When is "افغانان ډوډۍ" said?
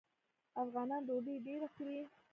0.63-1.35